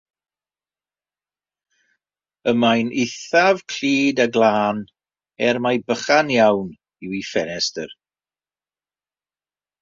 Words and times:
Y 2.51 2.53
mae'n 2.61 2.87
eithaf 3.03 3.61
clyd 3.73 4.21
a 4.25 4.27
glân, 4.39 4.79
er 5.49 5.61
mai 5.67 5.75
bychan 5.91 6.33
iawn 6.39 6.73
yw 7.03 7.15
ei 7.19 7.23
ffenestr. 7.29 7.95